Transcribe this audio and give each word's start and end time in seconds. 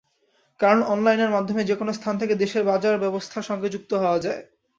কারণ, 0.59 0.79
অনলাইনের 0.85 1.31
মাধ্যমে 1.31 1.61
যেকোনো 1.63 1.91
স্থান 1.93 2.15
থেকে 2.17 2.33
দেশের 2.35 2.63
বাজারব্যবস্থার 2.63 3.47
সঙ্গে 3.49 3.67
যুক্ত 3.69 3.91
হওয়া 3.93 4.19
যায়। 4.19 4.41